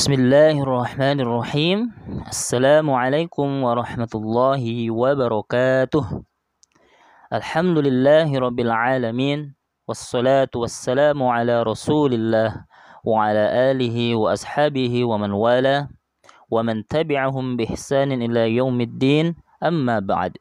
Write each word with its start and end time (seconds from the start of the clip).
Bismillahirrahmanirrahim. 0.00 1.92
Assalamualaikum 2.24 3.44
warahmatullahi 3.60 4.88
wabarakatuh. 4.88 6.24
Alhamdulillahi 7.28 8.32
rabbil 8.32 8.72
alamin. 8.72 9.52
Wassalatu 9.84 10.64
wassalamu 10.64 11.28
ala 11.28 11.60
rasulillah 11.68 12.64
wa 13.04 13.28
ala 13.28 13.76
alihi 13.76 14.16
wa 14.16 14.32
ashabihi 14.32 15.04
wa 15.04 15.20
man 15.20 15.36
wala 15.36 15.92
wa 16.48 16.64
man 16.64 16.80
tabi'ahum 16.88 17.60
bihsanin 17.60 18.24
ila 18.24 18.48
yaumiddin 18.48 19.36
amma 19.60 20.00
ba'd. 20.00 20.40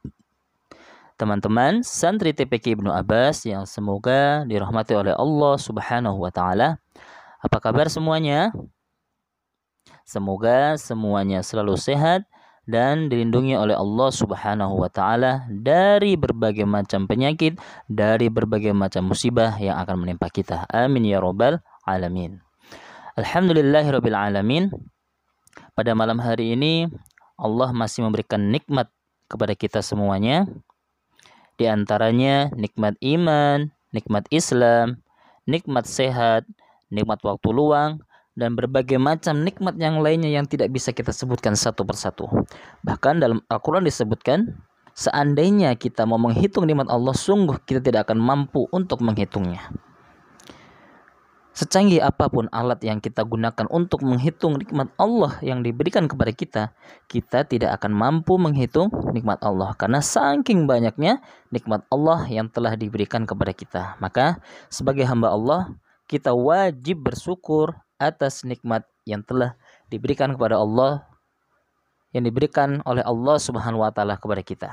Teman-teman, 1.20 1.84
santri 1.84 2.32
TPK 2.32 2.80
Ibnu 2.80 2.96
Abbas 2.96 3.44
yang 3.44 3.68
semoga 3.68 4.48
dirahmati 4.48 4.96
oleh 4.96 5.12
Allah 5.20 5.60
Subhanahu 5.60 6.16
wa 6.16 6.32
taala. 6.32 6.80
Apa 7.44 7.60
kabar 7.60 7.91
semuanya? 7.91 8.55
Semoga 10.09 10.73
semuanya 10.81 11.45
selalu 11.45 11.77
sehat 11.77 12.26
dan 12.66 13.13
dilindungi 13.13 13.54
oleh 13.54 13.77
Allah 13.77 14.09
Subhanahu 14.09 14.81
wa 14.81 14.90
taala 14.90 15.45
dari 15.54 16.17
berbagai 16.17 16.66
macam 16.66 17.05
penyakit, 17.05 17.62
dari 17.86 18.26
berbagai 18.26 18.73
macam 18.73 19.05
musibah 19.05 19.53
yang 19.62 19.77
akan 19.77 20.02
menimpa 20.02 20.34
kita. 20.34 20.66
Amin 20.73 21.05
ya 21.05 21.22
rabbal 21.22 21.62
alamin. 21.86 22.41
Alhamdulillahirabbil 23.22 24.17
alamin. 24.17 24.73
Pada 25.77 25.94
malam 25.94 26.17
hari 26.17 26.58
ini 26.58 26.89
Allah 27.38 27.70
masih 27.70 28.02
memberikan 28.02 28.50
nikmat 28.50 28.89
kepada 29.30 29.53
kita 29.53 29.86
semuanya. 29.86 30.50
Di 31.53 31.70
antaranya 31.70 32.50
nikmat 32.58 32.98
iman, 32.98 33.70
nikmat 33.94 34.26
Islam, 34.34 35.05
nikmat 35.45 35.86
sehat, 35.86 36.50
nikmat 36.89 37.22
waktu 37.22 37.53
luang, 37.53 38.02
dan 38.39 38.55
berbagai 38.55 38.95
macam 38.95 39.43
nikmat 39.43 39.75
yang 39.75 39.99
lainnya 39.99 40.31
yang 40.31 40.47
tidak 40.47 40.71
bisa 40.71 40.95
kita 40.95 41.11
sebutkan 41.11 41.59
satu 41.59 41.84
persatu. 41.84 42.31
Bahkan 42.88 43.19
dalam 43.19 43.44
Al-Quran 43.52 43.83
disebutkan, 43.83 44.55
seandainya 44.95 45.75
kita 45.75 46.08
mau 46.08 46.16
menghitung 46.16 46.64
nikmat 46.64 46.88
Allah, 46.88 47.11
sungguh 47.11 47.59
kita 47.67 47.83
tidak 47.83 48.08
akan 48.08 48.23
mampu 48.23 48.72
untuk 48.72 49.03
menghitungnya. 49.03 49.67
Secanggih 51.59 51.99
apa 51.99 52.31
pun 52.31 52.47
alat 52.55 52.80
yang 52.88 53.03
kita 53.03 53.19
gunakan 53.27 53.67
untuk 53.67 53.99
menghitung 54.08 54.64
nikmat 54.64 54.95
Allah 54.95 55.36
yang 55.44 55.59
diberikan 55.59 56.08
kepada 56.08 56.31
kita, 56.31 56.64
kita 57.11 57.44
tidak 57.44 57.75
akan 57.75 57.92
mampu 57.92 58.39
menghitung 58.39 58.88
nikmat 59.11 59.44
Allah 59.44 59.75
karena 59.75 59.99
saking 59.99 60.71
banyaknya 60.71 61.19
nikmat 61.52 61.83
Allah 61.92 62.23
yang 62.31 62.47
telah 62.47 62.80
diberikan 62.80 63.27
kepada 63.27 63.52
kita. 63.52 63.83
Maka 63.99 64.39
sebagai 64.71 65.03
hamba 65.03 65.36
Allah, 65.36 65.75
kita 66.08 66.31
wajib 66.31 67.11
bersyukur 67.11 67.75
atas 68.00 68.47
nikmat 68.47 68.88
yang 69.03 69.22
telah 69.22 69.53
diberikan 69.92 70.33
kepada 70.33 70.58
Allah 70.58 71.03
yang 72.16 72.25
diberikan 72.25 72.81
oleh 72.89 73.05
Allah 73.05 73.38
Subhanahu 73.38 73.86
wa 73.86 73.94
taala 73.94 74.17
kepada 74.17 74.42
kita. 74.42 74.69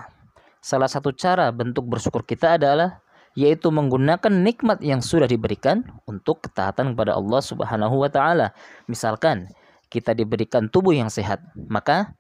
Salah 0.65 0.89
satu 0.89 1.13
cara 1.13 1.53
bentuk 1.53 1.85
bersyukur 1.85 2.25
kita 2.25 2.57
adalah 2.57 3.05
yaitu 3.37 3.69
menggunakan 3.69 4.33
nikmat 4.33 4.81
yang 4.81 5.05
sudah 5.05 5.29
diberikan 5.29 5.85
untuk 6.09 6.41
ketaatan 6.49 6.97
kepada 6.97 7.13
Allah 7.13 7.45
Subhanahu 7.45 8.01
wa 8.01 8.09
taala. 8.09 8.57
Misalkan 8.89 9.53
kita 9.93 10.17
diberikan 10.17 10.73
tubuh 10.73 10.97
yang 10.97 11.13
sehat, 11.13 11.45
maka 11.69 12.17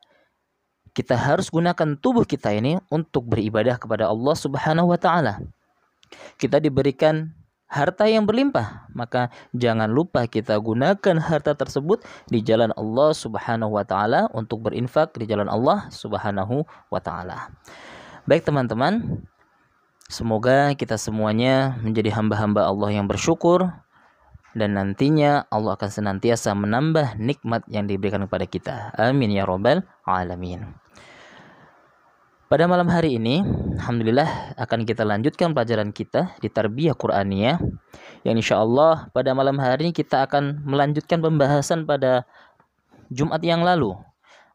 kita 0.92 1.16
harus 1.16 1.48
gunakan 1.52 1.96
tubuh 2.00 2.24
kita 2.24 2.52
ini 2.52 2.76
untuk 2.92 3.28
beribadah 3.28 3.80
kepada 3.80 4.12
Allah 4.12 4.36
Subhanahu 4.36 4.92
wa 4.92 5.00
taala. 5.00 5.40
Kita 6.36 6.60
diberikan 6.60 7.35
harta 7.66 8.06
yang 8.06 8.24
berlimpah, 8.24 8.86
maka 8.94 9.34
jangan 9.50 9.90
lupa 9.90 10.24
kita 10.30 10.54
gunakan 10.58 11.18
harta 11.18 11.58
tersebut 11.58 12.02
di 12.30 12.40
jalan 12.40 12.70
Allah 12.78 13.10
Subhanahu 13.12 13.74
wa 13.74 13.84
taala 13.84 14.30
untuk 14.30 14.66
berinfak 14.66 15.14
di 15.18 15.26
jalan 15.26 15.50
Allah 15.50 15.90
Subhanahu 15.90 16.62
wa 16.90 17.00
taala. 17.02 17.50
Baik 18.26 18.46
teman-teman, 18.46 19.22
semoga 20.06 20.74
kita 20.78 20.98
semuanya 20.98 21.78
menjadi 21.82 22.14
hamba-hamba 22.14 22.66
Allah 22.66 22.90
yang 22.94 23.06
bersyukur 23.10 23.70
dan 24.56 24.72
nantinya 24.72 25.44
Allah 25.52 25.76
akan 25.76 25.90
senantiasa 25.92 26.56
menambah 26.56 27.20
nikmat 27.20 27.68
yang 27.68 27.84
diberikan 27.84 28.24
kepada 28.24 28.46
kita. 28.48 28.76
Amin 28.96 29.34
ya 29.34 29.44
rabbal 29.44 29.84
alamin. 30.08 30.85
Pada 32.46 32.70
malam 32.70 32.86
hari 32.86 33.18
ini, 33.18 33.42
Alhamdulillah 33.74 34.54
akan 34.54 34.86
kita 34.86 35.02
lanjutkan 35.02 35.50
pelajaran 35.50 35.90
kita 35.90 36.30
di 36.38 36.46
Tarbiyah 36.46 36.94
Qur'aniyah. 36.94 37.58
Yang 38.22 38.36
insya 38.46 38.62
Allah 38.62 39.10
pada 39.10 39.34
malam 39.34 39.58
hari 39.58 39.90
ini 39.90 39.92
kita 39.92 40.30
akan 40.30 40.62
melanjutkan 40.62 41.18
pembahasan 41.18 41.90
pada 41.90 42.22
Jumat 43.10 43.42
yang 43.42 43.66
lalu. 43.66 43.98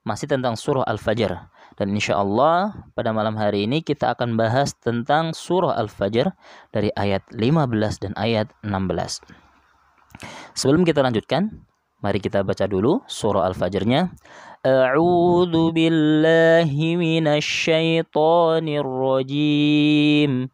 Masih 0.08 0.32
tentang 0.32 0.56
surah 0.56 0.88
Al-Fajr. 0.88 1.36
Dan 1.76 1.92
insya 1.92 2.16
Allah 2.16 2.88
pada 2.96 3.12
malam 3.12 3.36
hari 3.36 3.68
ini 3.68 3.84
kita 3.84 4.16
akan 4.16 4.40
bahas 4.40 4.72
tentang 4.72 5.36
surah 5.36 5.76
Al-Fajr 5.76 6.32
dari 6.72 6.96
ayat 6.96 7.28
15 7.36 8.08
dan 8.08 8.16
ayat 8.16 8.48
16. 8.64 9.20
Sebelum 10.56 10.88
kita 10.88 11.04
lanjutkan, 11.04 11.68
mari 12.02 12.20
kita 12.20 12.44
baca 12.44 12.66
dulu 12.66 13.06
surah 13.08 13.46
Al-Fajrnya. 13.48 14.12
الرجيم 18.70 20.50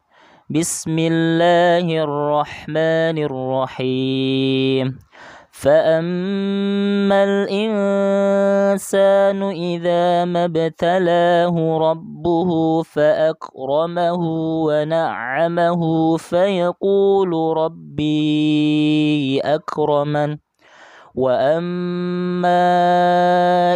بسم 0.47 0.95
الله 0.99 1.83
الرحمن 2.03 3.17
الرحيم 3.19 4.85
فأما 5.51 7.23
الإنسان 7.23 8.79
إذا 9.43 10.25
ما 10.25 10.45
ابتلاه 10.45 11.77
ربه 11.77 12.83
فأكرمه 12.83 14.21
ونعمه 14.63 15.81
فيقول 16.17 17.57
ربي 17.57 19.39
أكرمن 19.43 20.46
وأما 21.16 22.64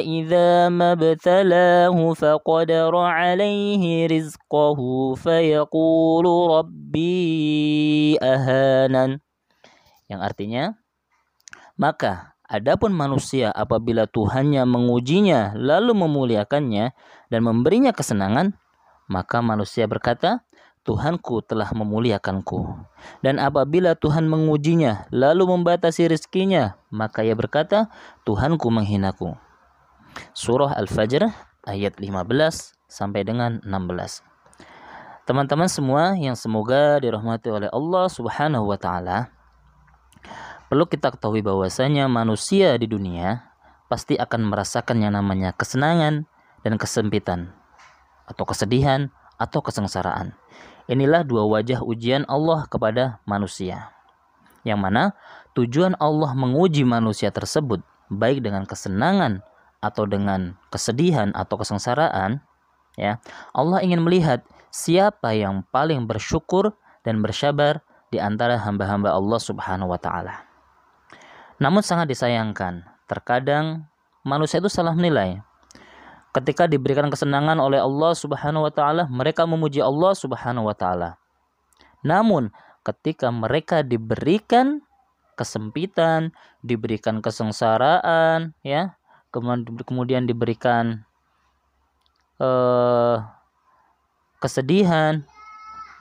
إذا 0.01 0.69
ما 0.73 0.93
ابتلاه 0.97 1.97
فقدر 2.13 2.93
عليه 2.97 3.83
رزقه 4.09 4.81
فيقول 5.15 6.27
ربي 6.51 8.17
أهانن 8.23 9.21
yang 10.07 10.23
artinya 10.23 10.79
maka 11.75 12.39
adapun 12.47 12.95
manusia 12.95 13.51
apabila 13.51 14.07
Tuhannya 14.07 14.63
mengujinya 14.63 15.53
lalu 15.59 15.99
memuliakannya 15.99 16.95
dan 17.29 17.41
memberinya 17.43 17.91
kesenangan 17.91 18.55
maka 19.11 19.43
manusia 19.43 19.91
berkata 19.91 20.47
Tuhanku 20.82 21.46
telah 21.46 21.70
memuliakanku. 21.70 22.74
Dan 23.22 23.38
apabila 23.38 23.94
Tuhan 23.94 24.26
mengujinya, 24.26 25.06
lalu 25.14 25.46
membatasi 25.46 26.10
rizkinya, 26.10 26.82
maka 26.90 27.22
ia 27.22 27.38
berkata, 27.38 27.94
Tuhanku 28.26 28.66
menghinaku. 28.74 29.38
Surah 30.34 30.74
Al-Fajr 30.74 31.30
ayat 31.70 32.02
15 32.02 32.74
sampai 32.90 33.22
dengan 33.22 33.62
16. 33.62 34.26
Teman-teman 35.30 35.70
semua 35.70 36.18
yang 36.18 36.34
semoga 36.34 36.98
dirahmati 36.98 37.54
oleh 37.54 37.70
Allah 37.70 38.10
Subhanahu 38.10 38.74
wa 38.74 38.76
taala, 38.76 39.30
perlu 40.66 40.90
kita 40.90 41.14
ketahui 41.14 41.46
bahwasanya 41.46 42.10
manusia 42.10 42.74
di 42.82 42.90
dunia 42.90 43.54
pasti 43.86 44.18
akan 44.18 44.50
merasakan 44.50 44.98
yang 44.98 45.14
namanya 45.14 45.54
kesenangan 45.54 46.26
dan 46.66 46.74
kesempitan 46.82 47.54
atau 48.26 48.44
kesedihan 48.50 49.14
atau 49.38 49.62
kesengsaraan. 49.62 50.34
Inilah 50.90 51.22
dua 51.26 51.46
wajah 51.46 51.86
ujian 51.86 52.26
Allah 52.26 52.66
kepada 52.66 53.22
manusia. 53.28 53.94
Yang 54.66 54.80
mana 54.82 55.04
tujuan 55.58 55.98
Allah 55.98 56.34
menguji 56.34 56.86
manusia 56.86 57.30
tersebut 57.34 57.82
baik 58.10 58.42
dengan 58.46 58.66
kesenangan 58.66 59.42
atau 59.82 60.06
dengan 60.06 60.58
kesedihan 60.70 61.34
atau 61.34 61.58
kesengsaraan, 61.58 62.42
ya. 62.98 63.18
Allah 63.52 63.82
ingin 63.82 64.06
melihat 64.06 64.46
siapa 64.70 65.34
yang 65.34 65.66
paling 65.74 66.06
bersyukur 66.06 66.78
dan 67.02 67.26
bersabar 67.26 67.82
di 68.14 68.22
antara 68.22 68.60
hamba-hamba 68.62 69.10
Allah 69.16 69.40
Subhanahu 69.42 69.90
wa 69.90 70.00
taala. 70.00 70.46
Namun 71.58 71.82
sangat 71.82 72.10
disayangkan, 72.10 72.86
terkadang 73.10 73.90
manusia 74.22 74.62
itu 74.62 74.70
salah 74.70 74.94
menilai 74.94 75.42
ketika 76.32 76.68
diberikan 76.68 77.12
kesenangan 77.12 77.60
oleh 77.60 77.80
Allah 77.84 78.16
Subhanahu 78.16 78.68
wa 78.68 78.74
taala, 78.74 79.08
mereka 79.12 79.44
memuji 79.44 79.84
Allah 79.84 80.16
Subhanahu 80.16 80.68
wa 80.72 80.76
taala. 80.76 81.20
Namun, 82.02 82.50
ketika 82.82 83.30
mereka 83.30 83.84
diberikan 83.84 84.82
kesempitan, 85.36 86.32
diberikan 86.64 87.20
kesengsaraan, 87.20 88.56
ya, 88.64 88.96
kemudian 89.86 90.26
diberikan 90.26 91.04
uh, 92.40 93.22
kesedihan, 94.42 95.28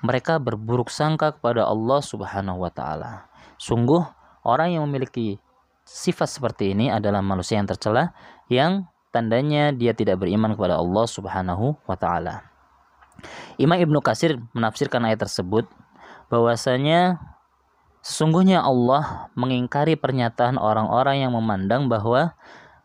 mereka 0.01 0.41
berburuk 0.41 0.89
sangka 0.89 1.37
kepada 1.37 1.69
Allah 1.69 2.01
Subhanahu 2.01 2.65
wa 2.65 2.73
taala. 2.73 3.29
Sungguh 3.61 4.01
orang 4.47 4.79
yang 4.79 4.83
memiliki 4.89 5.37
sifat 5.85 6.31
seperti 6.31 6.73
ini 6.73 6.89
adalah 6.89 7.21
manusia 7.21 7.61
yang 7.61 7.69
tercela 7.69 8.15
yang 8.49 8.89
tandanya 9.11 9.75
dia 9.75 9.95
tidak 9.95 10.23
beriman 10.23 10.55
kepada 10.55 10.79
Allah 10.79 11.07
Subhanahu 11.07 11.79
wa 11.87 11.97
taala. 11.99 12.47
Imam 13.61 13.77
Ibnu 13.77 14.01
Kasir 14.01 14.41
menafsirkan 14.57 15.05
ayat 15.05 15.29
tersebut 15.29 15.69
bahwasanya 16.33 17.21
sesungguhnya 18.01 18.65
Allah 18.65 19.29
mengingkari 19.37 19.99
pernyataan 19.99 20.57
orang-orang 20.57 21.27
yang 21.29 21.37
memandang 21.37 21.91
bahwa 21.91 22.33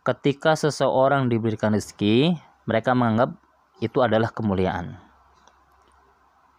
ketika 0.04 0.60
seseorang 0.60 1.32
diberikan 1.32 1.72
rezeki, 1.72 2.36
mereka 2.68 2.92
menganggap 2.92 3.38
itu 3.80 4.04
adalah 4.04 4.34
kemuliaan. 4.34 5.00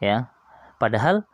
Ya. 0.01 0.33
Padahal 0.77 1.25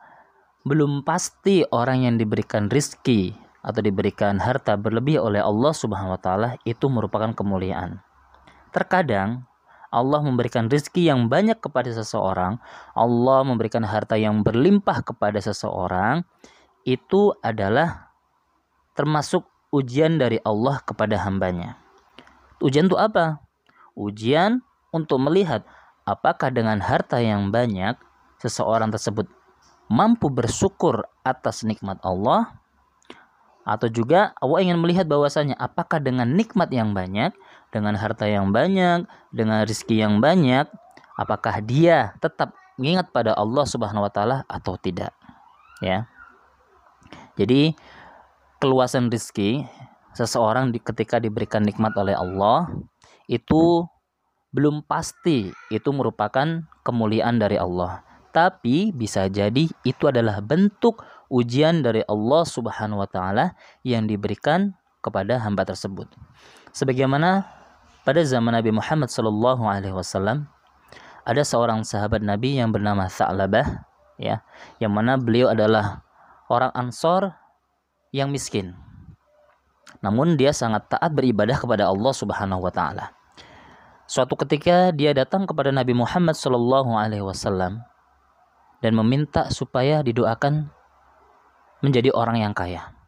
belum 0.62 1.02
pasti 1.02 1.66
orang 1.74 2.06
yang 2.06 2.14
diberikan 2.18 2.70
rizki 2.70 3.34
atau 3.62 3.82
diberikan 3.82 4.38
harta 4.42 4.74
berlebih 4.78 5.22
oleh 5.22 5.42
Allah 5.42 5.74
Subhanahu 5.74 6.18
wa 6.18 6.20
taala 6.22 6.48
itu 6.62 6.86
merupakan 6.86 7.30
kemuliaan. 7.34 8.02
Terkadang 8.72 9.44
Allah 9.92 10.24
memberikan 10.24 10.72
rizki 10.72 11.12
yang 11.12 11.28
banyak 11.28 11.60
kepada 11.60 11.92
seseorang, 11.92 12.56
Allah 12.96 13.40
memberikan 13.44 13.84
harta 13.84 14.16
yang 14.16 14.40
berlimpah 14.40 15.04
kepada 15.04 15.36
seseorang, 15.36 16.24
itu 16.88 17.36
adalah 17.44 18.08
termasuk 18.96 19.44
ujian 19.68 20.16
dari 20.16 20.40
Allah 20.42 20.80
kepada 20.80 21.20
hambanya. 21.20 21.76
Ujian 22.64 22.88
itu 22.88 22.96
apa? 22.96 23.44
Ujian 23.92 24.64
untuk 24.96 25.20
melihat 25.20 25.68
apakah 26.08 26.48
dengan 26.48 26.80
harta 26.80 27.20
yang 27.20 27.52
banyak 27.52 28.00
seseorang 28.40 28.88
tersebut 28.88 29.28
mampu 29.92 30.32
bersyukur 30.32 31.04
atas 31.20 31.68
nikmat 31.68 32.00
Allah 32.00 32.62
atau 33.62 33.86
juga 33.86 34.34
Allah 34.42 34.58
ingin 34.64 34.78
melihat 34.82 35.06
bahwasanya 35.06 35.54
apakah 35.54 36.02
dengan 36.02 36.26
nikmat 36.34 36.72
yang 36.74 36.90
banyak, 36.96 37.30
dengan 37.72 37.96
harta 37.96 38.28
yang 38.28 38.52
banyak, 38.52 39.08
dengan 39.32 39.64
rizki 39.64 39.98
yang 39.98 40.20
banyak, 40.20 40.68
apakah 41.16 41.64
dia 41.64 42.12
tetap 42.20 42.52
mengingat 42.76 43.08
pada 43.10 43.32
Allah 43.32 43.64
Subhanahu 43.64 44.04
wa 44.04 44.12
taala 44.12 44.44
atau 44.46 44.76
tidak. 44.76 45.12
Ya. 45.80 46.06
Jadi 47.40 47.72
keluasan 48.60 49.08
rizki 49.08 49.64
seseorang 50.12 50.70
di, 50.70 50.78
ketika 50.78 51.16
diberikan 51.16 51.64
nikmat 51.64 51.96
oleh 51.96 52.12
Allah 52.12 52.68
itu 53.26 53.88
belum 54.52 54.84
pasti 54.84 55.48
itu 55.72 55.90
merupakan 55.90 56.60
kemuliaan 56.84 57.40
dari 57.40 57.56
Allah. 57.56 58.04
Tapi 58.32 58.92
bisa 58.92 59.28
jadi 59.28 59.68
itu 59.84 60.04
adalah 60.08 60.40
bentuk 60.40 61.00
ujian 61.32 61.80
dari 61.80 62.04
Allah 62.04 62.44
Subhanahu 62.44 63.00
wa 63.00 63.08
taala 63.08 63.56
yang 63.84 64.04
diberikan 64.08 64.76
kepada 65.04 65.40
hamba 65.40 65.64
tersebut. 65.68 66.08
Sebagaimana 66.72 67.61
pada 68.02 68.20
zaman 68.26 68.54
Nabi 68.54 68.74
Muhammad 68.74 69.10
sallallahu 69.10 69.62
alaihi 69.62 69.94
wasallam 69.94 70.50
ada 71.22 71.42
seorang 71.46 71.86
sahabat 71.86 72.22
Nabi 72.22 72.58
yang 72.58 72.74
bernama 72.74 73.06
Sa'labah 73.06 73.86
ya, 74.18 74.42
yang 74.82 74.90
mana 74.90 75.14
beliau 75.14 75.54
adalah 75.54 76.02
orang 76.50 76.74
Ansor 76.74 77.30
yang 78.10 78.34
miskin. 78.34 78.74
Namun 80.02 80.34
dia 80.34 80.50
sangat 80.50 80.90
taat 80.90 81.14
beribadah 81.14 81.54
kepada 81.62 81.86
Allah 81.86 82.10
Subhanahu 82.10 82.66
wa 82.66 82.72
taala. 82.74 83.14
Suatu 84.10 84.34
ketika 84.34 84.90
dia 84.90 85.14
datang 85.14 85.46
kepada 85.46 85.70
Nabi 85.70 85.94
Muhammad 85.94 86.34
sallallahu 86.34 86.90
alaihi 86.98 87.22
wasallam 87.22 87.86
dan 88.82 88.92
meminta 88.98 89.46
supaya 89.54 90.02
didoakan 90.02 90.74
menjadi 91.86 92.10
orang 92.10 92.42
yang 92.42 92.52
kaya. 92.52 92.98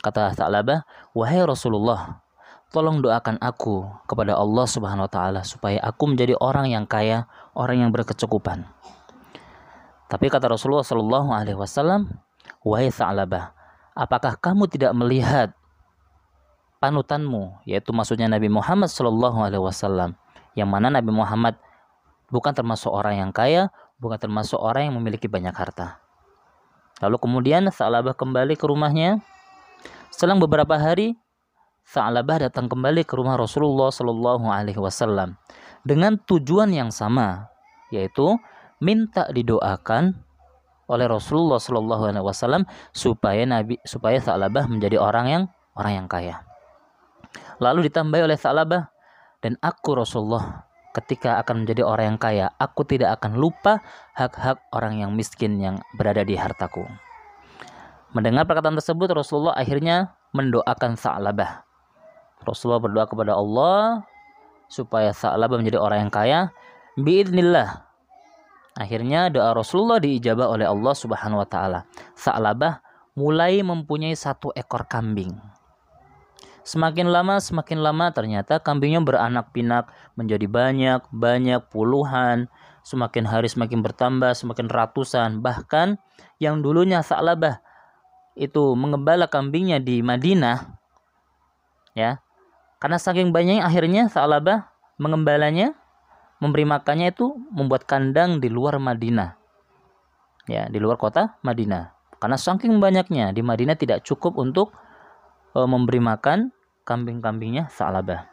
Kata 0.00 0.32
Tha'labah, 0.32 0.88
"Wahai 1.12 1.44
Rasulullah, 1.44 2.24
tolong 2.68 3.00
doakan 3.00 3.40
aku 3.40 3.88
kepada 4.04 4.36
Allah 4.36 4.66
Subhanahu 4.68 5.08
wa 5.08 5.12
taala 5.12 5.40
supaya 5.44 5.80
aku 5.80 6.12
menjadi 6.12 6.36
orang 6.40 6.72
yang 6.72 6.84
kaya, 6.84 7.28
orang 7.56 7.86
yang 7.86 7.90
berkecukupan." 7.90 8.68
Tapi 10.08 10.26
kata 10.32 10.48
Rasulullah 10.48 10.84
Shallallahu 10.84 11.28
alaihi 11.32 11.58
wasallam, 11.58 12.08
"Wahai 12.64 12.88
Tha'labah, 12.88 13.52
apakah 13.92 14.40
kamu 14.40 14.64
tidak 14.72 14.96
melihat 14.96 15.52
panutanmu, 16.80 17.60
yaitu 17.66 17.90
maksudnya 17.90 18.30
Nabi 18.30 18.48
Muhammad 18.48 18.88
Shallallahu 18.88 19.38
alaihi 19.42 19.62
wasallam, 19.62 20.14
yang 20.54 20.70
mana 20.70 20.88
Nabi 20.88 21.10
Muhammad 21.10 21.58
bukan 22.30 22.54
termasuk 22.54 22.88
orang 22.88 23.20
yang 23.20 23.30
kaya, 23.34 23.68
bukan 23.98 24.16
termasuk 24.16 24.56
orang 24.56 24.88
yang 24.88 24.94
memiliki 24.96 25.26
banyak 25.26 25.52
harta. 25.52 26.00
Lalu 26.98 27.16
kemudian 27.18 27.62
Sa'labah 27.70 28.14
kembali 28.14 28.58
ke 28.58 28.66
rumahnya. 28.66 29.22
Selang 30.10 30.42
beberapa 30.42 30.74
hari, 30.74 31.14
Sa'labah 31.88 32.44
datang 32.44 32.68
kembali 32.68 33.00
ke 33.08 33.16
rumah 33.16 33.40
Rasulullah 33.40 33.88
Shallallahu 33.88 34.44
Alaihi 34.52 34.76
Wasallam 34.76 35.40
dengan 35.88 36.20
tujuan 36.20 36.68
yang 36.68 36.92
sama, 36.92 37.48
yaitu 37.88 38.36
minta 38.76 39.24
didoakan 39.32 40.12
oleh 40.84 41.08
Rasulullah 41.08 41.56
Shallallahu 41.56 42.12
Alaihi 42.12 42.28
Wasallam 42.28 42.68
supaya 42.92 43.48
Nabi 43.48 43.80
supaya 43.88 44.20
Sa'labah 44.20 44.68
menjadi 44.68 45.00
orang 45.00 45.26
yang 45.32 45.42
orang 45.80 46.04
yang 46.04 46.08
kaya. 46.12 46.44
Lalu 47.56 47.88
ditambahi 47.88 48.20
oleh 48.20 48.36
Sa'labah 48.36 48.92
dan 49.40 49.56
aku 49.64 49.96
Rasulullah 49.96 50.68
ketika 50.92 51.40
akan 51.40 51.64
menjadi 51.64 51.88
orang 51.88 52.04
yang 52.12 52.20
kaya, 52.20 52.46
aku 52.60 52.84
tidak 52.84 53.16
akan 53.16 53.40
lupa 53.40 53.80
hak-hak 54.12 54.60
orang 54.76 55.00
yang 55.00 55.16
miskin 55.16 55.56
yang 55.56 55.80
berada 55.96 56.20
di 56.20 56.36
hartaku. 56.36 56.84
Mendengar 58.12 58.44
perkataan 58.44 58.76
tersebut, 58.76 59.08
Rasulullah 59.08 59.56
akhirnya 59.56 60.12
mendoakan 60.36 61.00
Sa'labah. 61.00 61.67
Rasulullah 62.48 62.80
berdoa 62.80 63.06
kepada 63.06 63.36
Allah 63.36 64.08
supaya 64.68 65.12
Sa'labah 65.12 65.60
menjadi 65.60 65.80
orang 65.80 66.08
yang 66.08 66.12
kaya. 66.12 66.40
Biidnillah. 66.96 67.88
Akhirnya 68.78 69.28
doa 69.28 69.52
Rasulullah 69.52 69.98
diijabah 69.98 70.48
oleh 70.48 70.66
Allah 70.68 70.94
Subhanahu 70.94 71.42
wa 71.42 71.48
taala. 71.48 71.84
Sa'labah 72.14 72.80
mulai 73.18 73.58
mempunyai 73.60 74.14
satu 74.14 74.54
ekor 74.54 74.86
kambing. 74.86 75.34
Semakin 76.62 77.08
lama 77.08 77.40
semakin 77.40 77.80
lama 77.80 78.12
ternyata 78.12 78.60
kambingnya 78.60 79.00
beranak 79.00 79.50
pinak 79.56 79.88
menjadi 80.14 80.44
banyak, 80.44 81.00
banyak 81.10 81.64
puluhan, 81.72 82.46
semakin 82.84 83.24
hari 83.24 83.48
semakin 83.48 83.80
bertambah, 83.80 84.36
semakin 84.36 84.68
ratusan, 84.68 85.40
bahkan 85.40 85.96
yang 86.38 86.60
dulunya 86.60 87.00
Sa'labah 87.00 87.64
itu 88.38 88.76
mengembala 88.78 89.26
kambingnya 89.26 89.82
di 89.82 90.04
Madinah 90.04 90.78
ya. 91.98 92.22
Karena 92.78 92.98
saking 92.98 93.34
banyaknya 93.34 93.66
akhirnya 93.66 94.06
Sa'labah 94.06 94.70
mengembalanya 95.02 95.74
memberi 96.38 96.62
makannya 96.62 97.10
itu 97.10 97.34
membuat 97.50 97.86
kandang 97.90 98.38
di 98.38 98.46
luar 98.46 98.78
Madinah. 98.78 99.34
Ya, 100.46 100.70
di 100.70 100.78
luar 100.78 100.96
kota 100.96 101.36
Madinah. 101.42 101.92
Karena 102.18 102.38
saking 102.38 102.78
banyaknya 102.78 103.34
di 103.34 103.42
Madinah 103.42 103.74
tidak 103.74 104.06
cukup 104.06 104.38
untuk 104.38 104.74
e, 105.54 105.60
memberi 105.62 105.98
makan 105.98 106.54
kambing-kambingnya 106.86 107.70
Sa'labah. 107.70 108.26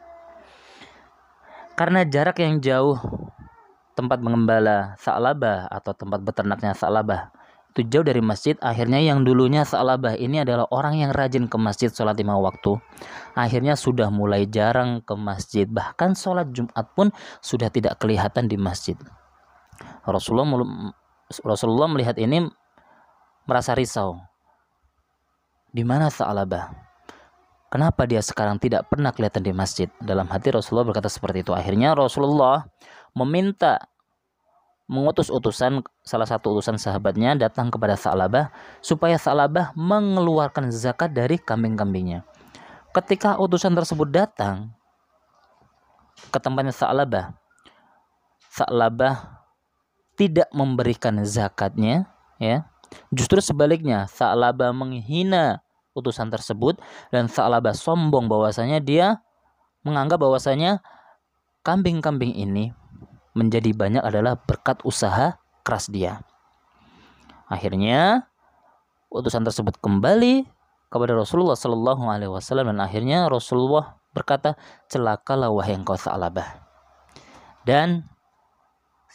Karena 1.76 2.06
jarak 2.06 2.40
yang 2.40 2.62
jauh 2.62 2.96
tempat 3.98 4.22
mengembala 4.22 4.94
Sa'labah 5.02 5.68
atau 5.68 5.92
tempat 5.92 6.22
beternaknya 6.22 6.72
Sa'labah 6.72 7.34
jauh 7.84 8.06
dari 8.06 8.24
masjid 8.24 8.56
akhirnya 8.64 9.02
yang 9.02 9.26
dulunya 9.26 9.66
Sa'labah 9.66 10.16
ini 10.16 10.40
adalah 10.40 10.64
orang 10.72 11.02
yang 11.02 11.10
rajin 11.12 11.50
ke 11.50 11.56
masjid 11.60 11.92
sholat 11.92 12.16
lima 12.16 12.38
waktu. 12.40 12.80
Akhirnya 13.36 13.76
sudah 13.76 14.08
mulai 14.08 14.48
jarang 14.48 15.04
ke 15.04 15.12
masjid. 15.12 15.68
Bahkan 15.68 16.16
sholat 16.16 16.48
Jumat 16.56 16.86
pun 16.96 17.12
sudah 17.44 17.68
tidak 17.68 18.00
kelihatan 18.00 18.48
di 18.48 18.56
masjid. 18.56 18.96
Rasulullah 20.08 20.48
Rasulullah 21.44 21.90
melihat 21.90 22.16
ini 22.16 22.48
merasa 23.44 23.76
risau. 23.76 24.16
Di 25.68 25.84
mana 25.84 26.08
Sa'labah 26.08 26.86
Kenapa 27.66 28.06
dia 28.06 28.22
sekarang 28.22 28.62
tidak 28.62 28.86
pernah 28.86 29.10
kelihatan 29.10 29.42
di 29.42 29.50
masjid? 29.50 29.90
Dalam 29.98 30.30
hati 30.30 30.54
Rasulullah 30.54 30.86
berkata 30.86 31.10
seperti 31.10 31.42
itu. 31.42 31.50
Akhirnya 31.50 31.98
Rasulullah 31.98 32.64
meminta 33.12 33.90
mengutus 34.86 35.26
utusan 35.30 35.82
salah 36.06 36.26
satu 36.30 36.54
utusan 36.54 36.78
sahabatnya 36.78 37.34
datang 37.34 37.74
kepada 37.74 37.98
Sa'labah 37.98 38.54
supaya 38.78 39.18
Sa'labah 39.18 39.74
mengeluarkan 39.74 40.70
zakat 40.70 41.10
dari 41.10 41.42
kambing-kambingnya. 41.42 42.22
Ketika 42.94 43.36
utusan 43.36 43.74
tersebut 43.74 44.08
datang 44.08 44.70
ke 46.30 46.38
tempatnya 46.38 46.70
Sa'labah, 46.70 47.34
Sa'labah 48.54 49.42
tidak 50.16 50.48
memberikan 50.54 51.20
zakatnya, 51.26 52.08
ya. 52.40 52.64
Justru 53.10 53.42
sebaliknya, 53.42 54.06
Sa'labah 54.08 54.70
menghina 54.70 55.60
utusan 55.92 56.30
tersebut 56.30 56.78
dan 57.10 57.26
Sa'labah 57.26 57.74
sombong 57.74 58.30
bahwasanya 58.30 58.78
dia 58.80 59.20
menganggap 59.82 60.22
bahwasanya 60.22 60.80
kambing-kambing 61.66 62.32
ini 62.32 62.70
menjadi 63.36 63.76
banyak 63.76 64.00
adalah 64.00 64.40
berkat 64.40 64.80
usaha 64.88 65.36
keras 65.60 65.92
dia. 65.92 66.24
Akhirnya 67.52 68.24
utusan 69.12 69.44
tersebut 69.44 69.76
kembali 69.78 70.48
kepada 70.90 71.12
Rasulullah 71.12 71.54
Shallallahu 71.54 72.08
Alaihi 72.08 72.32
Wasallam 72.32 72.72
dan 72.74 72.80
akhirnya 72.80 73.28
Rasulullah 73.28 74.00
berkata 74.16 74.56
celakalah 74.88 75.52
wahai 75.52 75.76
engkau 75.76 75.94
Sa'labah 75.98 76.64
dan 77.68 78.08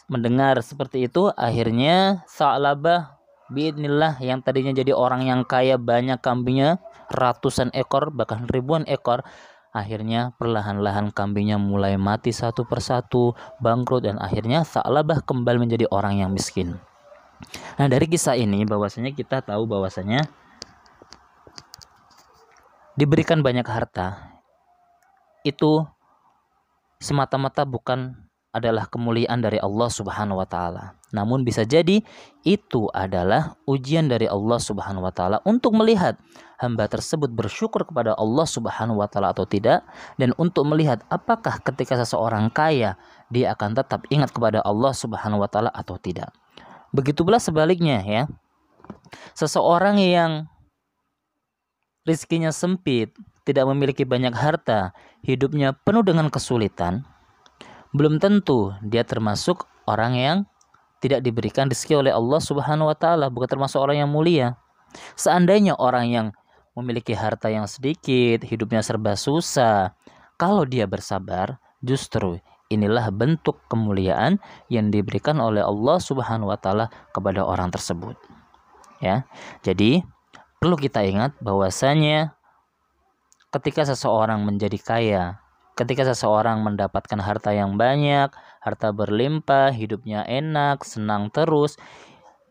mendengar 0.05 0.59
seperti 0.61 1.09
itu 1.09 1.31
akhirnya 1.33 2.21
Sa'labah 2.29 3.17
Bismillah 3.51 4.15
yang 4.23 4.39
tadinya 4.39 4.71
jadi 4.71 4.95
orang 4.95 5.27
yang 5.27 5.43
kaya 5.43 5.75
banyak 5.75 6.23
kambingnya 6.23 6.79
ratusan 7.11 7.67
ekor 7.75 8.07
bahkan 8.15 8.47
ribuan 8.47 8.87
ekor 8.87 9.27
akhirnya 9.71 10.35
perlahan-lahan 10.35 11.15
kambingnya 11.15 11.55
mulai 11.55 11.95
mati 11.95 12.35
satu 12.35 12.67
persatu 12.67 13.35
bangkrut 13.63 14.03
dan 14.03 14.19
akhirnya 14.19 14.67
Sa'labah 14.67 15.23
kembali 15.23 15.67
menjadi 15.67 15.87
orang 15.91 16.19
yang 16.19 16.31
miskin. 16.31 16.75
Nah 17.79 17.87
dari 17.87 18.05
kisah 18.05 18.37
ini 18.37 18.67
bahwasanya 18.67 19.15
kita 19.15 19.41
tahu 19.41 19.65
bahwasanya 19.65 20.27
diberikan 22.99 23.39
banyak 23.41 23.65
harta. 23.65 24.37
Itu 25.41 25.87
semata-mata 27.01 27.65
bukan 27.65 28.13
adalah 28.51 28.87
kemuliaan 28.91 29.39
dari 29.39 29.57
Allah 29.63 29.87
Subhanahu 29.87 30.43
wa 30.43 30.47
taala. 30.47 30.99
Namun 31.15 31.47
bisa 31.47 31.63
jadi 31.63 32.03
itu 32.43 32.91
adalah 32.91 33.55
ujian 33.63 34.11
dari 34.11 34.27
Allah 34.27 34.59
Subhanahu 34.59 35.07
wa 35.07 35.13
taala 35.15 35.39
untuk 35.47 35.71
melihat 35.75 36.19
hamba 36.59 36.91
tersebut 36.91 37.31
bersyukur 37.31 37.87
kepada 37.87 38.11
Allah 38.19 38.43
Subhanahu 38.43 38.99
wa 38.99 39.07
taala 39.07 39.31
atau 39.31 39.47
tidak 39.47 39.87
dan 40.19 40.35
untuk 40.35 40.67
melihat 40.67 40.99
apakah 41.07 41.63
ketika 41.63 41.95
seseorang 42.03 42.51
kaya 42.51 42.99
dia 43.31 43.55
akan 43.55 43.71
tetap 43.71 44.03
ingat 44.11 44.35
kepada 44.35 44.59
Allah 44.67 44.91
Subhanahu 44.91 45.43
wa 45.43 45.47
taala 45.47 45.71
atau 45.71 45.95
tidak. 45.95 46.35
Begitu 46.91 47.23
pula 47.23 47.39
sebaliknya 47.39 48.03
ya. 48.03 48.23
Seseorang 49.31 49.95
yang 50.03 50.51
rizkinya 52.03 52.51
sempit, 52.51 53.15
tidak 53.47 53.65
memiliki 53.71 54.03
banyak 54.03 54.35
harta, 54.35 54.91
hidupnya 55.23 55.71
penuh 55.73 56.03
dengan 56.03 56.27
kesulitan, 56.27 57.07
belum 57.91 58.19
tentu 58.23 58.71
dia 58.83 59.03
termasuk 59.03 59.67
orang 59.87 60.13
yang 60.15 60.37
tidak 61.01 61.25
diberikan 61.25 61.67
rezeki 61.67 62.05
oleh 62.05 62.13
Allah 62.13 62.39
Subhanahu 62.39 62.93
wa 62.93 62.97
taala, 62.97 63.27
bukan 63.27 63.57
termasuk 63.57 63.81
orang 63.81 64.05
yang 64.05 64.09
mulia. 64.13 64.55
Seandainya 65.17 65.73
orang 65.81 66.05
yang 66.07 66.27
memiliki 66.77 67.17
harta 67.17 67.49
yang 67.49 67.65
sedikit, 67.65 68.45
hidupnya 68.45 68.85
serba 68.85 69.17
susah, 69.17 69.97
kalau 70.37 70.63
dia 70.63 70.85
bersabar, 70.85 71.57
justru 71.81 72.37
inilah 72.71 73.11
bentuk 73.11 73.59
kemuliaan 73.67 74.39
yang 74.71 74.93
diberikan 74.93 75.41
oleh 75.41 75.59
Allah 75.59 75.97
Subhanahu 75.99 76.53
wa 76.53 76.59
taala 76.61 76.87
kepada 77.11 77.43
orang 77.43 77.73
tersebut. 77.73 78.15
Ya. 79.03 79.25
Jadi, 79.65 80.05
perlu 80.61 80.77
kita 80.77 81.01
ingat 81.03 81.33
bahwasanya 81.41 82.37
ketika 83.51 83.83
seseorang 83.83 84.45
menjadi 84.45 84.77
kaya, 84.79 85.23
ketika 85.75 86.03
seseorang 86.07 86.61
mendapatkan 86.61 87.19
harta 87.19 87.55
yang 87.55 87.79
banyak, 87.79 88.31
harta 88.61 88.89
berlimpah, 88.91 89.71
hidupnya 89.73 90.27
enak, 90.27 90.83
senang 90.83 91.31
terus, 91.31 91.79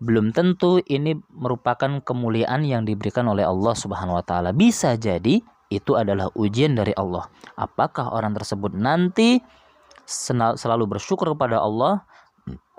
belum 0.00 0.32
tentu 0.32 0.80
ini 0.88 1.20
merupakan 1.28 2.00
kemuliaan 2.00 2.64
yang 2.64 2.88
diberikan 2.88 3.28
oleh 3.28 3.44
Allah 3.44 3.76
Subhanahu 3.76 4.16
wa 4.16 4.24
taala. 4.24 4.56
Bisa 4.56 4.96
jadi 4.96 5.44
itu 5.70 5.92
adalah 5.94 6.32
ujian 6.34 6.74
dari 6.74 6.90
Allah. 6.96 7.28
Apakah 7.54 8.10
orang 8.10 8.34
tersebut 8.34 8.74
nanti 8.74 9.38
selalu 10.08 10.96
bersyukur 10.96 11.36
kepada 11.36 11.60
Allah? 11.60 12.02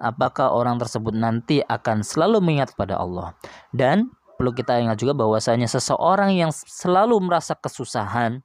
Apakah 0.02 0.52
orang 0.52 0.82
tersebut 0.82 1.14
nanti 1.14 1.62
akan 1.62 2.02
selalu 2.02 2.42
mengingat 2.42 2.74
kepada 2.74 2.98
Allah? 2.98 3.38
Dan 3.70 4.12
perlu 4.36 4.52
kita 4.52 4.82
ingat 4.82 4.98
juga 4.98 5.14
bahwasanya 5.14 5.70
seseorang 5.70 6.34
yang 6.34 6.50
selalu 6.52 7.22
merasa 7.22 7.54
kesusahan 7.54 8.42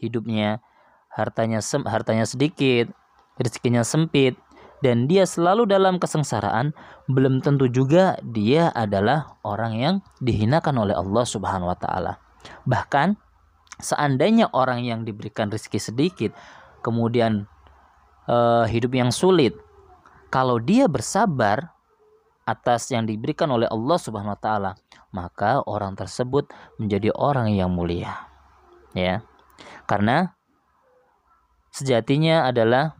hidupnya, 0.00 0.64
hartanya 1.14 1.62
sem 1.62 1.86
hartanya 1.86 2.26
sedikit, 2.26 2.90
rezekinya 3.38 3.86
sempit, 3.86 4.34
dan 4.84 5.08
dia 5.08 5.24
selalu 5.24 5.64
dalam 5.64 5.96
kesengsaraan, 5.96 6.76
belum 7.08 7.40
tentu 7.40 7.70
juga 7.72 8.20
dia 8.20 8.68
adalah 8.76 9.40
orang 9.46 9.72
yang 9.78 9.94
dihinakan 10.20 10.76
oleh 10.76 10.92
Allah 10.92 11.24
Subhanahu 11.24 11.72
wa 11.72 11.78
taala. 11.78 12.20
Bahkan 12.68 13.16
seandainya 13.80 14.52
orang 14.52 14.84
yang 14.84 15.08
diberikan 15.08 15.48
rezeki 15.48 15.80
sedikit 15.80 16.30
kemudian 16.84 17.48
uh, 18.28 18.68
hidup 18.68 18.92
yang 18.92 19.08
sulit, 19.08 19.56
kalau 20.28 20.60
dia 20.60 20.84
bersabar 20.84 21.72
atas 22.44 22.92
yang 22.92 23.08
diberikan 23.08 23.48
oleh 23.48 23.64
Allah 23.72 23.96
Subhanahu 23.96 24.36
wa 24.36 24.40
taala, 24.42 24.70
maka 25.16 25.64
orang 25.64 25.96
tersebut 25.96 26.52
menjadi 26.76 27.08
orang 27.16 27.56
yang 27.56 27.72
mulia. 27.72 28.28
Ya. 28.92 29.24
Karena 29.88 30.36
sejatinya 31.74 32.46
adalah 32.46 32.94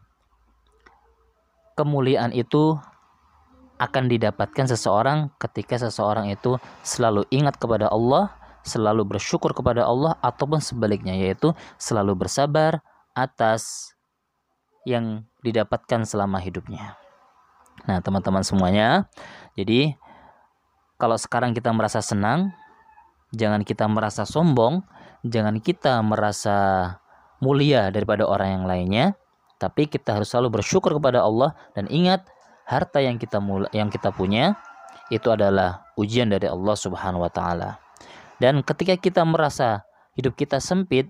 kemuliaan 1.78 2.34
itu 2.34 2.74
akan 3.78 4.10
didapatkan 4.10 4.66
seseorang 4.66 5.30
ketika 5.38 5.78
seseorang 5.78 6.30
itu 6.30 6.58
selalu 6.82 7.22
ingat 7.30 7.54
kepada 7.58 7.86
Allah, 7.90 8.34
selalu 8.66 9.14
bersyukur 9.14 9.54
kepada 9.54 9.86
Allah 9.86 10.18
ataupun 10.18 10.58
sebaliknya 10.58 11.14
yaitu 11.14 11.54
selalu 11.78 12.26
bersabar 12.26 12.82
atas 13.14 13.94
yang 14.82 15.22
didapatkan 15.46 16.02
selama 16.02 16.42
hidupnya. 16.42 16.98
Nah, 17.86 18.02
teman-teman 18.02 18.42
semuanya, 18.42 19.06
jadi 19.54 19.94
kalau 20.98 21.18
sekarang 21.18 21.54
kita 21.54 21.70
merasa 21.74 21.98
senang, 22.02 22.54
jangan 23.34 23.66
kita 23.66 23.86
merasa 23.90 24.22
sombong, 24.22 24.86
jangan 25.26 25.58
kita 25.58 25.98
merasa 26.06 26.88
mulia 27.38 27.90
daripada 27.90 28.26
orang 28.26 28.60
yang 28.60 28.64
lainnya, 28.66 29.06
tapi 29.58 29.86
kita 29.88 30.18
harus 30.18 30.30
selalu 30.34 30.60
bersyukur 30.60 30.92
kepada 30.98 31.22
Allah 31.22 31.54
dan 31.72 31.86
ingat 31.88 32.26
harta 32.66 33.00
yang 33.00 33.16
kita 33.16 33.38
mula, 33.38 33.70
yang 33.72 33.88
kita 33.88 34.10
punya 34.10 34.58
itu 35.12 35.28
adalah 35.28 35.84
ujian 36.00 36.32
dari 36.32 36.48
Allah 36.48 36.76
Subhanahu 36.76 37.24
wa 37.24 37.32
taala. 37.32 37.78
Dan 38.42 38.64
ketika 38.66 38.98
kita 38.98 39.22
merasa 39.22 39.86
hidup 40.18 40.34
kita 40.34 40.58
sempit, 40.58 41.06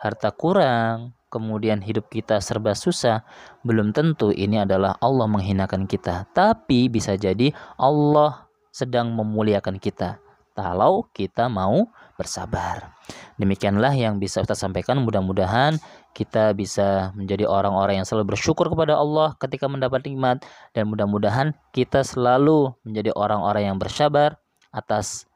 harta 0.00 0.32
kurang, 0.32 1.12
kemudian 1.28 1.82
hidup 1.84 2.08
kita 2.08 2.40
serba 2.40 2.72
susah, 2.72 3.26
belum 3.66 3.92
tentu 3.92 4.32
ini 4.32 4.62
adalah 4.64 4.96
Allah 5.02 5.28
menghinakan 5.28 5.84
kita. 5.84 6.30
Tapi 6.32 6.88
bisa 6.88 7.18
jadi 7.20 7.52
Allah 7.76 8.48
sedang 8.72 9.12
memuliakan 9.12 9.78
kita 9.78 10.23
kalau 10.54 11.10
kita 11.10 11.50
mau 11.50 11.90
bersabar. 12.14 12.94
Demikianlah 13.36 13.90
yang 13.92 14.22
bisa 14.22 14.40
Ustaz 14.40 14.62
sampaikan. 14.62 15.02
Mudah-mudahan 15.02 15.76
kita 16.14 16.54
bisa 16.54 17.10
menjadi 17.18 17.44
orang-orang 17.50 18.00
yang 18.00 18.06
selalu 18.06 18.32
bersyukur 18.38 18.70
kepada 18.70 18.94
Allah 18.94 19.34
ketika 19.42 19.66
mendapat 19.66 20.06
nikmat 20.06 20.46
dan 20.72 20.86
mudah-mudahan 20.86 21.52
kita 21.74 22.06
selalu 22.06 22.70
menjadi 22.86 23.10
orang-orang 23.18 23.74
yang 23.74 23.76
bersabar 23.82 24.38
atas 24.70 25.26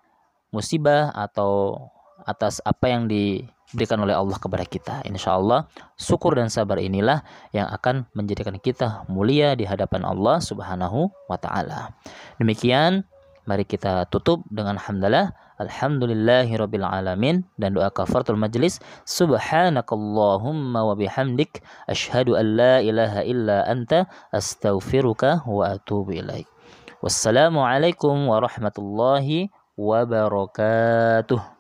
musibah 0.55 1.11
atau 1.13 1.83
atas 2.25 2.63
apa 2.63 2.87
yang 2.89 3.11
di 3.11 3.43
diberikan 3.73 4.01
oleh 4.01 4.17
Allah 4.17 4.41
kepada 4.41 4.65
kita. 4.65 5.05
Insya 5.05 5.37
Allah 5.37 5.69
syukur 6.01 6.33
dan 6.33 6.49
sabar 6.49 6.81
inilah 6.81 7.21
yang 7.53 7.69
akan 7.69 8.09
menjadikan 8.17 8.57
kita 8.57 9.05
mulia 9.13 9.53
di 9.53 9.69
hadapan 9.69 10.09
Allah 10.09 10.41
Subhanahu 10.41 11.13
wa 11.29 11.37
taala. 11.37 11.93
Demikian 12.41 13.05
mari 13.49 13.65
kita 13.65 14.05
tutup 14.13 14.45
dengan 14.53 14.77
hamdalah 14.77 15.33
Alhamdulillahi 15.59 16.55
rabbil 16.55 16.87
alamin 16.87 17.43
dan 17.59 17.75
doa 17.75 17.91
kafaratul 17.91 18.39
majlis 18.39 18.79
subhanakallahumma 19.03 20.87
wa 20.87 20.95
bihamdik 20.95 21.67
asyhadu 21.91 22.39
an 22.39 22.55
la 22.55 22.79
ilaha 22.79 23.27
illa 23.27 23.67
anta 23.67 24.07
astaghfiruka 24.31 25.43
wa 25.51 25.75
atubu 25.75 26.15
ilaik. 26.15 26.47
Wassalamualaikum 27.03 28.31
warahmatullahi 28.31 29.51
wabarakatuh. 29.75 31.58